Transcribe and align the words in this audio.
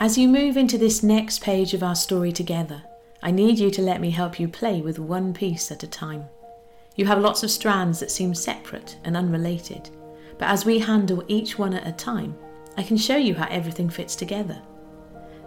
As 0.00 0.16
you 0.16 0.28
move 0.28 0.56
into 0.56 0.78
this 0.78 1.02
next 1.02 1.40
page 1.40 1.74
of 1.74 1.82
our 1.82 1.96
story 1.96 2.30
together, 2.30 2.84
I 3.20 3.32
need 3.32 3.58
you 3.58 3.68
to 3.72 3.82
let 3.82 4.00
me 4.00 4.10
help 4.10 4.38
you 4.38 4.46
play 4.46 4.80
with 4.80 5.00
one 5.00 5.34
piece 5.34 5.72
at 5.72 5.82
a 5.82 5.88
time. 5.88 6.26
You 6.94 7.04
have 7.06 7.18
lots 7.18 7.42
of 7.42 7.50
strands 7.50 7.98
that 7.98 8.12
seem 8.12 8.32
separate 8.32 8.96
and 9.02 9.16
unrelated, 9.16 9.90
but 10.38 10.50
as 10.50 10.64
we 10.64 10.78
handle 10.78 11.24
each 11.26 11.58
one 11.58 11.74
at 11.74 11.84
a 11.84 11.90
time, 11.90 12.38
I 12.76 12.84
can 12.84 12.96
show 12.96 13.16
you 13.16 13.34
how 13.34 13.48
everything 13.50 13.90
fits 13.90 14.14
together. 14.14 14.62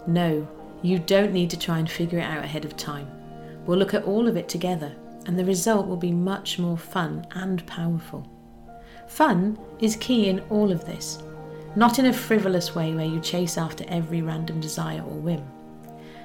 No, 0.06 0.46
you 0.82 1.00
don't 1.00 1.32
need 1.32 1.50
to 1.52 1.58
try 1.58 1.80
and 1.80 1.90
figure 1.90 2.20
it 2.20 2.24
out 2.24 2.44
ahead 2.44 2.66
of 2.66 2.76
time. 2.76 3.10
We'll 3.66 3.80
look 3.80 3.94
at 3.94 4.04
all 4.04 4.28
of 4.28 4.36
it 4.36 4.50
together, 4.50 4.94
and 5.28 5.40
the 5.40 5.46
result 5.46 5.88
will 5.88 5.96
be 5.96 6.12
much 6.12 6.60
more 6.60 6.78
fun 6.78 7.26
and 7.36 7.66
powerful. 7.68 8.30
Fun 9.08 9.58
is 9.80 9.96
key 9.96 10.28
in 10.28 10.42
all 10.50 10.74
of 10.74 10.84
this, 10.84 11.24
not 11.76 12.00
in 12.00 12.08
a 12.08 12.14
frivolous 12.14 12.76
way 12.76 12.94
where 12.94 13.06
you 13.06 13.20
chase 13.22 13.58
after 13.58 13.86
every 13.88 14.22
random 14.22 14.60
desire 14.60 15.02
or 15.02 15.16
whim. 15.16 15.44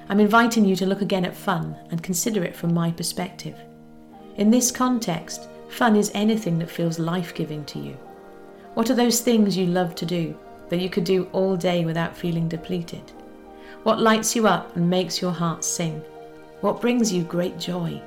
I'm 0.09 0.19
inviting 0.19 0.65
you 0.65 0.75
to 0.77 0.85
look 0.85 1.01
again 1.01 1.25
at 1.25 1.35
fun 1.35 1.75
and 1.89 2.03
consider 2.03 2.43
it 2.43 2.55
from 2.55 2.73
my 2.73 2.91
perspective. 2.91 3.57
In 4.37 4.51
this 4.51 4.71
context, 4.71 5.47
fun 5.69 5.95
is 5.95 6.11
anything 6.13 6.59
that 6.59 6.69
feels 6.69 6.99
life 6.99 7.33
giving 7.33 7.63
to 7.65 7.79
you. 7.79 7.97
What 8.73 8.89
are 8.89 8.95
those 8.95 9.21
things 9.21 9.57
you 9.57 9.65
love 9.65 9.95
to 9.95 10.05
do 10.05 10.37
that 10.69 10.79
you 10.79 10.89
could 10.89 11.03
do 11.03 11.29
all 11.31 11.55
day 11.55 11.85
without 11.85 12.15
feeling 12.15 12.47
depleted? 12.47 13.11
What 13.83 13.99
lights 13.99 14.35
you 14.35 14.47
up 14.47 14.75
and 14.75 14.89
makes 14.89 15.21
your 15.21 15.31
heart 15.31 15.63
sing? 15.63 16.01
What 16.61 16.81
brings 16.81 17.11
you 17.11 17.23
great 17.23 17.57
joy? 17.57 18.01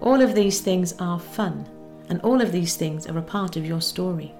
All 0.00 0.20
of 0.20 0.34
these 0.34 0.60
things 0.60 0.94
are 0.98 1.20
fun, 1.20 1.68
and 2.08 2.20
all 2.22 2.40
of 2.40 2.50
these 2.50 2.76
things 2.76 3.06
are 3.06 3.18
a 3.18 3.22
part 3.22 3.56
of 3.56 3.64
your 3.64 3.80
story. 3.80 4.34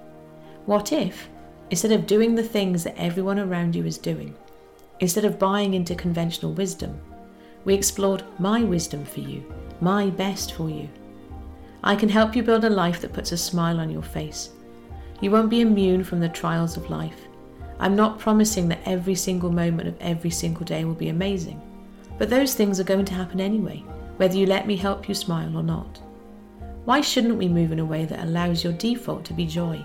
What 0.67 0.93
if 0.93 1.29
Instead 1.73 1.93
of 1.93 2.07
doing 2.07 2.35
the 2.35 2.43
things 2.43 2.85
that 2.85 2.99
everyone 2.99 3.39
around 3.39 3.75
you 3.75 3.87
is 3.87 3.97
doing, 3.97 4.35
instead 5.01 5.25
of 5.25 5.39
buying 5.39 5.73
into 5.73 5.95
conventional 5.95 6.53
wisdom, 6.53 7.01
we 7.65 7.73
explored 7.73 8.23
my 8.39 8.63
wisdom 8.63 9.07
for 9.07 9.21
you, 9.21 9.43
my 9.81 10.11
best 10.11 10.53
for 10.53 10.69
you. 10.69 10.87
I 11.83 11.97
can 11.97 12.11
help 12.11 12.37
you 12.37 12.43
build 12.43 12.67
a 12.67 12.69
life 12.69 13.01
that 13.01 13.15
puts 13.15 13.33
a 13.33 13.39
smile 13.39 13.81
on 13.81 13.89
your 13.89 14.03
face. 14.03 14.51
You 15.23 15.31
won't 15.31 15.49
be 15.49 15.63
immune 15.63 16.05
from 16.05 16.21
the 16.21 16.29
trials 16.29 16.77
of 16.77 16.91
life. 16.91 17.27
I'm 17.81 17.97
not 17.97 18.19
promising 18.19 18.69
that 18.69 18.87
every 18.87 19.15
single 19.15 19.51
moment 19.51 19.89
of 19.89 19.99
every 19.99 20.29
single 20.29 20.67
day 20.67 20.85
will 20.85 20.93
be 20.93 21.09
amazing, 21.09 21.59
but 22.19 22.29
those 22.29 22.53
things 22.53 22.81
are 22.81 22.85
going 22.85 23.07
to 23.07 23.15
happen 23.15 23.41
anyway, 23.41 23.83
whether 24.19 24.37
you 24.37 24.45
let 24.45 24.67
me 24.67 24.77
help 24.77 25.09
you 25.09 25.15
smile 25.15 25.57
or 25.57 25.63
not. 25.63 26.03
Why 26.85 27.01
shouldn't 27.01 27.39
we 27.39 27.49
move 27.49 27.73
in 27.73 27.79
a 27.79 27.85
way 27.87 28.05
that 28.05 28.23
allows 28.23 28.63
your 28.63 28.75
default 28.75 29.25
to 29.25 29.33
be 29.33 29.47
joy? 29.47 29.83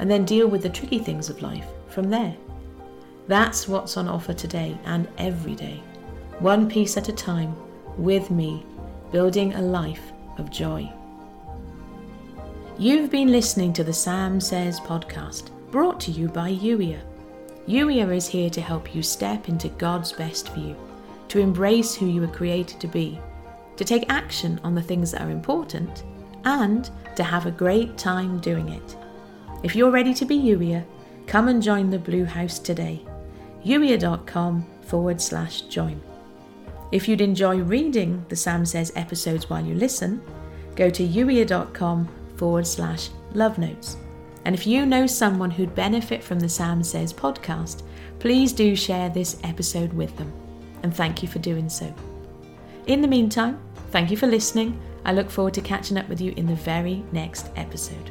And 0.00 0.10
then 0.10 0.24
deal 0.24 0.48
with 0.48 0.62
the 0.62 0.68
tricky 0.68 0.98
things 0.98 1.28
of 1.28 1.42
life 1.42 1.66
from 1.88 2.08
there. 2.08 2.34
That's 3.28 3.68
what's 3.68 3.98
on 3.98 4.08
offer 4.08 4.32
today 4.32 4.76
and 4.86 5.06
every 5.18 5.54
day, 5.54 5.82
one 6.38 6.68
piece 6.68 6.96
at 6.96 7.10
a 7.10 7.12
time, 7.12 7.54
with 7.98 8.30
me, 8.30 8.64
building 9.12 9.52
a 9.52 9.60
life 9.60 10.10
of 10.38 10.50
joy. 10.50 10.90
You've 12.78 13.10
been 13.10 13.30
listening 13.30 13.74
to 13.74 13.84
the 13.84 13.92
Sam 13.92 14.40
Says 14.40 14.80
podcast, 14.80 15.50
brought 15.70 16.00
to 16.00 16.10
you 16.10 16.28
by 16.28 16.50
Youier. 16.50 17.02
Youier 17.68 18.16
is 18.16 18.26
here 18.26 18.48
to 18.50 18.60
help 18.62 18.94
you 18.94 19.02
step 19.02 19.50
into 19.50 19.68
God's 19.68 20.12
best 20.12 20.48
for 20.48 20.60
you, 20.60 20.74
to 21.28 21.40
embrace 21.40 21.94
who 21.94 22.06
you 22.06 22.22
were 22.22 22.26
created 22.26 22.80
to 22.80 22.88
be, 22.88 23.20
to 23.76 23.84
take 23.84 24.10
action 24.10 24.58
on 24.64 24.74
the 24.74 24.82
things 24.82 25.10
that 25.10 25.20
are 25.20 25.30
important, 25.30 26.04
and 26.46 26.88
to 27.16 27.22
have 27.22 27.44
a 27.44 27.50
great 27.50 27.98
time 27.98 28.40
doing 28.40 28.70
it. 28.70 28.96
If 29.62 29.76
you're 29.76 29.90
ready 29.90 30.14
to 30.14 30.24
be 30.24 30.38
Youier, 30.38 30.84
come 31.26 31.48
and 31.48 31.62
join 31.62 31.90
the 31.90 31.98
Blue 31.98 32.24
House 32.24 32.58
today. 32.58 33.04
Youier.com 33.64 34.66
forward 34.82 35.20
slash 35.20 35.62
join. 35.62 36.00
If 36.92 37.06
you'd 37.06 37.20
enjoy 37.20 37.58
reading 37.58 38.24
the 38.28 38.36
Sam 38.36 38.64
Says 38.64 38.90
episodes 38.96 39.50
while 39.50 39.64
you 39.64 39.74
listen, 39.74 40.22
go 40.76 40.90
to 40.90 41.06
youier.com 41.06 42.08
forward 42.36 42.66
slash 42.66 43.10
love 43.32 43.58
notes. 43.58 43.96
And 44.46 44.54
if 44.54 44.66
you 44.66 44.86
know 44.86 45.06
someone 45.06 45.50
who'd 45.50 45.74
benefit 45.74 46.24
from 46.24 46.40
the 46.40 46.48
Sam 46.48 46.82
Says 46.82 47.12
podcast, 47.12 47.82
please 48.18 48.52
do 48.52 48.74
share 48.74 49.10
this 49.10 49.38
episode 49.44 49.92
with 49.92 50.16
them. 50.16 50.32
And 50.82 50.94
thank 50.94 51.22
you 51.22 51.28
for 51.28 51.38
doing 51.38 51.68
so. 51.68 51.94
In 52.86 53.02
the 53.02 53.08
meantime, 53.08 53.60
thank 53.90 54.10
you 54.10 54.16
for 54.16 54.26
listening. 54.26 54.80
I 55.04 55.12
look 55.12 55.30
forward 55.30 55.54
to 55.54 55.60
catching 55.60 55.98
up 55.98 56.08
with 56.08 56.20
you 56.20 56.32
in 56.36 56.46
the 56.46 56.54
very 56.54 57.04
next 57.12 57.50
episode. 57.56 58.10